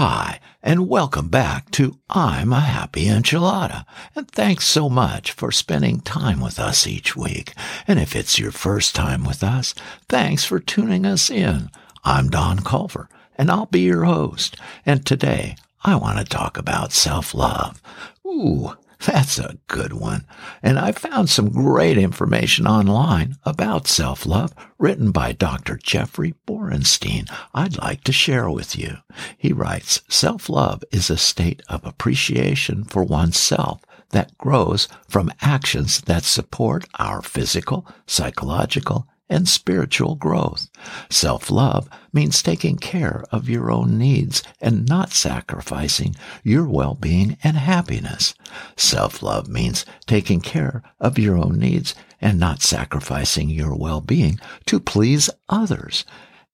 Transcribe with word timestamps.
Hi, 0.00 0.38
and 0.62 0.88
welcome 0.88 1.26
back 1.26 1.72
to 1.72 1.98
I'm 2.08 2.52
a 2.52 2.60
Happy 2.60 3.06
Enchilada. 3.06 3.84
And 4.14 4.30
thanks 4.30 4.64
so 4.64 4.88
much 4.88 5.32
for 5.32 5.50
spending 5.50 6.02
time 6.02 6.40
with 6.40 6.60
us 6.60 6.86
each 6.86 7.16
week. 7.16 7.52
And 7.88 7.98
if 7.98 8.14
it's 8.14 8.38
your 8.38 8.52
first 8.52 8.94
time 8.94 9.24
with 9.24 9.42
us, 9.42 9.74
thanks 10.08 10.44
for 10.44 10.60
tuning 10.60 11.04
us 11.04 11.30
in. 11.30 11.68
I'm 12.04 12.30
Don 12.30 12.60
Culver, 12.60 13.08
and 13.36 13.50
I'll 13.50 13.66
be 13.66 13.80
your 13.80 14.04
host. 14.04 14.56
And 14.86 15.04
today, 15.04 15.56
I 15.82 15.96
want 15.96 16.18
to 16.20 16.24
talk 16.24 16.56
about 16.56 16.92
self-love. 16.92 17.82
Ooh, 18.24 18.74
that's 19.04 19.38
a 19.38 19.58
good 19.68 19.92
one. 19.92 20.26
And 20.62 20.78
I 20.78 20.92
found 20.92 21.30
some 21.30 21.50
great 21.50 21.96
information 21.96 22.66
online 22.66 23.36
about 23.44 23.86
self-love 23.86 24.52
written 24.78 25.12
by 25.12 25.32
Dr. 25.32 25.76
Jeffrey 25.76 26.34
Borenstein 26.46 27.30
I'd 27.54 27.78
like 27.78 28.02
to 28.04 28.12
share 28.12 28.50
with 28.50 28.76
you. 28.76 28.98
He 29.36 29.52
writes, 29.52 30.02
self-love 30.08 30.82
is 30.90 31.10
a 31.10 31.16
state 31.16 31.62
of 31.68 31.84
appreciation 31.84 32.84
for 32.84 33.04
oneself 33.04 33.80
that 34.10 34.36
grows 34.38 34.88
from 35.08 35.32
actions 35.40 36.00
that 36.02 36.24
support 36.24 36.86
our 36.98 37.22
physical, 37.22 37.86
psychological, 38.06 39.06
and 39.28 39.48
spiritual 39.48 40.14
growth. 40.14 40.68
Self-love 41.10 41.88
means 42.12 42.42
taking 42.42 42.76
care 42.76 43.24
of 43.30 43.48
your 43.48 43.70
own 43.70 43.98
needs 43.98 44.42
and 44.60 44.88
not 44.88 45.12
sacrificing 45.12 46.14
your 46.42 46.66
well-being 46.66 47.36
and 47.44 47.56
happiness. 47.56 48.34
Self-love 48.76 49.48
means 49.48 49.84
taking 50.06 50.40
care 50.40 50.82
of 50.98 51.18
your 51.18 51.36
own 51.36 51.58
needs 51.58 51.94
and 52.20 52.40
not 52.40 52.62
sacrificing 52.62 53.50
your 53.50 53.76
well-being 53.76 54.40
to 54.66 54.80
please 54.80 55.30
others. 55.48 56.04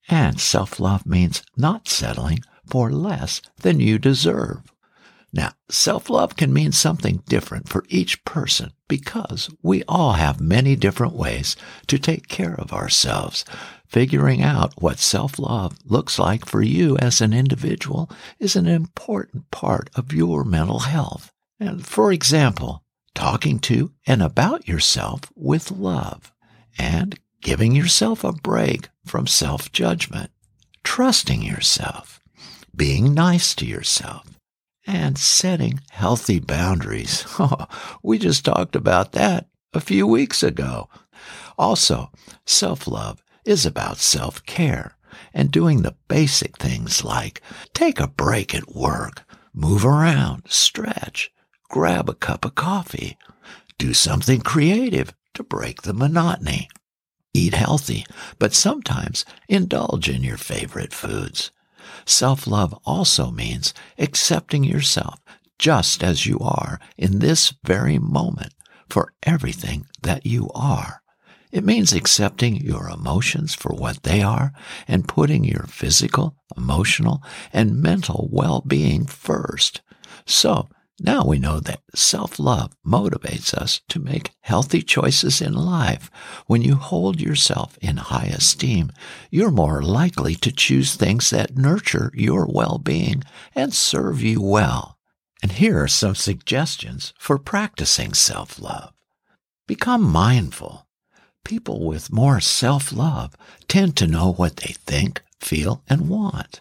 And 0.09 0.41
self-love 0.41 1.07
means 1.07 1.43
not 1.57 1.89
settling 1.89 2.41
for 2.67 2.91
less 2.91 3.41
than 3.59 3.81
you 3.81 3.99
deserve. 3.99 4.74
Now, 5.35 5.51
self-love 5.69 6.37
can 6.37 6.53
mean 6.53 6.71
something 6.71 7.25
different 7.27 7.69
for 7.69 7.85
each 7.89 8.25
person 8.25 8.71
because 8.87 9.51
we 9.65 9.83
all 9.89 10.13
have 10.13 10.41
many 10.41 10.77
different 10.77 11.15
ways 11.15 11.57
to 11.89 11.99
take 11.99 12.29
care 12.29 12.55
of 12.55 12.73
ourselves. 12.73 13.45
Figuring 13.89 14.43
out 14.43 14.81
what 14.81 15.01
self-love 15.01 15.77
looks 15.85 16.21
like 16.21 16.47
for 16.47 16.63
you 16.63 16.97
as 16.99 17.21
an 17.21 17.33
individual 17.33 18.09
is 18.39 18.55
an 18.55 18.69
important 18.69 19.51
part 19.51 19.91
of 19.97 20.13
your 20.13 20.45
mental 20.45 20.81
health. 20.81 21.33
And 21.59 21.85
for 21.85 22.13
example, 22.13 22.85
talking 23.17 23.59
to 23.61 23.91
and 24.07 24.23
about 24.23 24.69
yourself 24.69 25.33
with 25.35 25.73
love 25.73 26.33
and 26.79 27.19
giving 27.43 27.75
yourself 27.75 28.23
a 28.23 28.33
break 28.33 28.89
from 29.05 29.27
self-judgment, 29.27 30.31
trusting 30.85 31.43
yourself, 31.43 32.21
being 32.75 33.15
nice 33.15 33.55
to 33.57 33.67
yourself, 33.67 34.34
and 34.87 35.19
setting 35.19 35.81
healthy 35.91 36.39
boundaries. 36.39 37.25
we 38.03 38.19
just 38.19 38.45
talked 38.45 38.77
about 38.77 39.13
that 39.13 39.49
a 39.73 39.81
few 39.81 40.07
weeks 40.07 40.43
ago. 40.43 40.89
Also, 41.59 42.11
self-love 42.47 43.23
is 43.45 43.65
about 43.65 43.99
self-care 43.99 44.97
and 45.33 45.51
doing 45.51 45.83
the 45.83 45.97
basic 46.09 46.57
things 46.59 47.05
like 47.05 47.41
take 47.73 48.01
a 48.01 48.09
break 48.09 48.55
at 48.55 48.75
work, 48.75 49.23
move 49.53 49.85
around, 49.85 50.43
stretch, 50.49 51.33
grab 51.69 52.09
a 52.09 52.15
cup 52.15 52.45
of 52.45 52.55
coffee, 52.55 53.17
do 53.79 53.95
something 53.95 54.41
creative 54.41 55.15
to 55.35 55.43
break 55.43 55.83
the 55.83 55.93
monotony. 55.93 56.69
Eat 57.33 57.55
healthy, 57.55 58.07
but 58.39 58.55
sometimes 58.55 59.25
indulge 59.49 60.09
in 60.09 60.23
your 60.23 60.37
favorite 60.37 60.93
foods. 60.93 61.51
Self-love 62.07 62.75
also 62.85 63.31
means 63.31 63.75
accepting 63.99 64.65
yourself 64.65 65.21
just 65.59 66.03
as 66.03 66.27
you 66.27 66.39
are 66.41 66.81
in 66.97 67.19
this 67.21 67.55
very 67.65 67.99
moment 67.99 68.53
for 68.89 69.13
everything 69.23 69.87
that 70.03 70.27
you 70.27 70.51
are. 70.55 71.03
It 71.53 71.65
means 71.65 71.93
accepting 71.93 72.57
your 72.57 72.89
emotions 72.89 73.55
for 73.55 73.73
what 73.73 74.03
they 74.03 74.23
are 74.23 74.53
and 74.89 75.07
putting 75.07 75.45
your 75.45 75.67
physical, 75.69 76.37
emotional, 76.57 77.23
and 77.53 77.81
mental 77.81 78.29
well-being 78.33 79.07
first. 79.07 79.81
So 80.27 80.69
now 81.01 81.25
we 81.25 81.39
know 81.39 81.59
that 81.61 81.83
self-love 81.95 82.73
motivates 82.87 83.53
us 83.53 83.81
to 83.89 83.99
make 83.99 84.31
healthy 84.41 84.81
choices 84.81 85.41
in 85.41 85.53
life. 85.53 86.11
When 86.47 86.63
you 86.63 86.77
hold 86.77 87.21
yourself 87.21 87.77
in 87.81 87.97
high 87.97 88.31
esteem, 88.33 88.93
you're 89.31 89.51
more 89.51 89.83
likely 89.83 90.37
to 90.37 90.53
choose 90.53 90.95
things 90.95 91.31
that 91.31 91.57
nurture 91.57 92.13
your 92.15 92.47
well-being 92.47 93.25
and 93.55 93.75
serve 93.75 94.23
you 94.23 94.41
well. 94.41 94.99
And 95.43 95.53
here 95.53 95.83
are 95.83 95.89
some 95.89 96.15
suggestions 96.15 97.13
for 97.19 97.39
practicing 97.39 98.15
self-love. 98.15 98.93
Become 99.67 100.03
mindful. 100.03 100.87
People 101.45 101.85
with 101.85 102.13
more 102.13 102.41
self-love 102.41 103.37
tend 103.69 103.97
to 103.97 104.07
know 104.07 104.33
what 104.33 104.57
they 104.59 104.75
think, 104.75 105.23
feel, 105.41 105.83
and 105.89 106.09
want. 106.09 106.61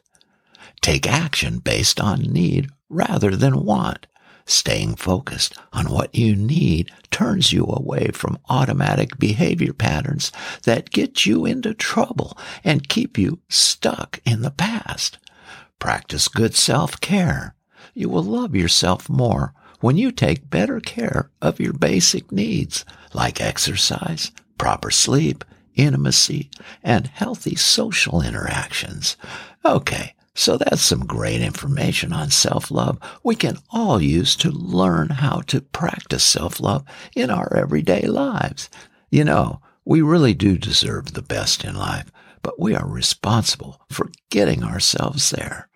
Take 0.82 1.08
action 1.08 1.60
based 1.60 2.02
on 2.02 2.20
need 2.22 2.70
rather 2.90 3.36
than 3.36 3.64
want. 3.64 4.08
Staying 4.46 4.96
focused 4.96 5.58
on 5.72 5.90
what 5.90 6.14
you 6.14 6.36
need 6.36 6.92
turns 7.12 7.54
you 7.54 7.66
away 7.66 8.10
from 8.14 8.40
automatic 8.50 9.18
behavior 9.18 9.74
patterns 9.74 10.32
that 10.64 10.90
get 10.90 11.26
you 11.26 11.46
into 11.46 11.74
trouble 11.74 12.38
and 12.64 12.90
keep 12.90 13.18
you 13.18 13.40
stuck 13.48 14.20
in 14.26 14.42
the 14.42 14.52
past. 14.52 15.18
Practice 15.80 16.28
good 16.28 16.56
self-care. 16.56 17.56
You 17.94 18.10
will 18.10 18.24
love 18.24 18.56
yourself 18.56 19.10
more 19.10 19.54
when 19.80 19.98
you 19.98 20.12
take 20.12 20.50
better 20.50 20.80
care 20.80 21.30
of 21.42 21.60
your 21.60 21.74
basic 21.74 22.32
needs 22.32 22.86
like 23.14 23.42
exercise, 23.42 24.32
proper 24.58 24.92
sleep, 24.92 25.44
intimacy, 25.76 26.50
and 26.84 27.08
healthy 27.08 27.56
social 27.56 28.22
interactions. 28.22 29.18
Okay, 29.66 30.16
so 30.36 30.58
that's 30.58 30.82
some 30.82 31.06
great 31.06 31.42
information 31.42 32.12
on 32.12 32.30
self-love 32.30 33.00
we 33.24 33.36
can 33.36 33.58
all 33.72 34.02
use 34.02 34.36
to 34.36 34.50
learn 34.50 35.10
how 35.10 35.42
to 35.42 35.62
practice 35.62 36.24
self-love 36.24 36.84
in 37.16 37.30
our 37.30 37.56
everyday 37.56 38.02
lives. 38.04 38.70
You 39.10 39.24
know, 39.24 39.62
we 39.86 40.02
really 40.02 40.34
do 40.34 40.58
deserve 40.58 41.14
the 41.14 41.22
best 41.22 41.64
in 41.64 41.76
life, 41.76 42.12
but 42.42 42.60
we 42.60 42.74
are 42.74 42.88
responsible 42.88 43.82
for 43.90 44.12
getting 44.30 44.64
ourselves 44.64 45.30
there. 45.30 45.70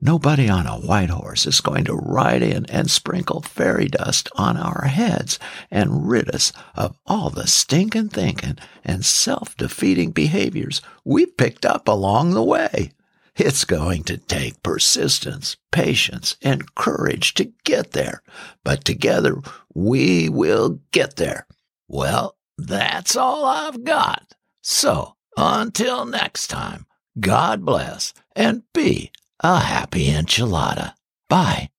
Nobody 0.00 0.50
on 0.50 0.66
a 0.66 0.78
white 0.78 1.08
horse 1.08 1.46
is 1.46 1.60
going 1.60 1.84
to 1.84 1.94
ride 1.94 2.42
in 2.42 2.66
and 2.66 2.90
sprinkle 2.90 3.40
fairy 3.40 3.88
dust 3.88 4.28
on 4.36 4.56
our 4.58 4.84
heads 4.84 5.38
and 5.70 6.08
rid 6.08 6.28
us 6.34 6.52
of 6.74 6.96
all 7.06 7.30
the 7.30 7.46
stinking 7.46 8.10
thinking 8.10 8.58
and 8.84 9.04
self-defeating 9.04 10.10
behaviors 10.10 10.82
we 11.04 11.24
picked 11.24 11.64
up 11.64 11.88
along 11.88 12.32
the 12.32 12.42
way. 12.42 12.92
It's 13.36 13.64
going 13.64 14.04
to 14.04 14.16
take 14.16 14.62
persistence, 14.62 15.56
patience, 15.72 16.36
and 16.40 16.74
courage 16.74 17.34
to 17.34 17.52
get 17.64 17.90
there, 17.90 18.22
but 18.62 18.84
together 18.84 19.40
we 19.74 20.28
will 20.28 20.80
get 20.92 21.16
there. 21.16 21.46
Well, 21.88 22.36
that's 22.56 23.16
all 23.16 23.44
I've 23.44 23.82
got. 23.82 24.34
So 24.62 25.16
until 25.36 26.06
next 26.06 26.46
time, 26.46 26.86
God 27.18 27.64
bless 27.64 28.14
and 28.36 28.62
be 28.72 29.10
a 29.40 29.58
happy 29.60 30.08
enchilada. 30.08 30.94
Bye. 31.28 31.70